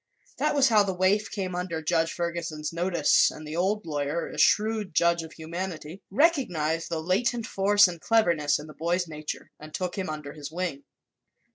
That 0.39 0.55
was 0.55 0.69
how 0.69 0.81
the 0.81 0.95
waif 0.95 1.29
came 1.29 1.53
under 1.53 1.79
Judge 1.79 2.11
Ferguson's 2.11 2.73
notice 2.73 3.29
and 3.29 3.45
the 3.47 3.55
old 3.55 3.85
lawyer, 3.85 4.27
a 4.29 4.39
shrewd 4.39 4.95
judge 4.95 5.21
of 5.21 5.33
humanity, 5.33 6.01
recognized 6.09 6.89
the 6.89 6.99
latent 7.03 7.45
force 7.45 7.87
and 7.87 8.01
cleverness 8.01 8.57
in 8.57 8.65
the 8.65 8.73
boy's 8.73 9.07
nature 9.07 9.51
and 9.59 9.75
took 9.75 9.95
him 9.99 10.09
under 10.09 10.33
his 10.33 10.51
wing. 10.51 10.85